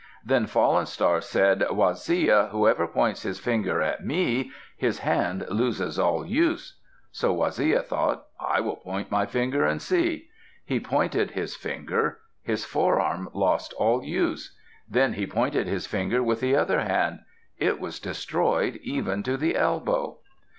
Then 0.25 0.47
Fallen 0.47 0.87
Star 0.87 1.21
said, 1.21 1.59
"Waziya, 1.69 2.49
whoever 2.49 2.87
points 2.87 3.21
his 3.21 3.39
finger 3.39 3.83
at 3.83 4.03
me, 4.03 4.51
his 4.75 4.97
hand 4.97 5.45
loses 5.47 5.99
all 5.99 6.25
use." 6.25 6.79
So 7.11 7.31
Waziya 7.35 7.83
thought, 7.83 8.25
"I 8.39 8.61
will 8.61 8.77
point 8.77 9.11
my 9.11 9.27
finger 9.27 9.63
and 9.63 9.79
see." 9.79 10.29
He 10.65 10.79
pointed 10.79 11.29
his 11.29 11.55
finger. 11.55 12.17
His 12.41 12.65
forearm 12.65 13.29
lost 13.31 13.73
all 13.77 14.03
use. 14.03 14.57
Then 14.89 15.13
he 15.13 15.27
pointed 15.27 15.67
his 15.67 15.85
finger 15.85 16.23
with 16.23 16.39
the 16.39 16.55
other 16.55 16.79
hand. 16.81 17.19
It 17.59 17.79
was 17.79 17.99
destroyed 17.99 18.79
even 18.81 19.21
to 19.21 19.37
the 19.37 19.55
elbow. 19.55 20.17